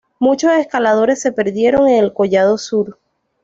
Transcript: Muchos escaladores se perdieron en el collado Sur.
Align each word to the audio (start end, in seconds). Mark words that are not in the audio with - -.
Muchos 0.17 0.51
escaladores 0.53 1.21
se 1.21 1.31
perdieron 1.31 1.87
en 1.87 2.03
el 2.03 2.11
collado 2.11 2.57
Sur. 2.57 2.97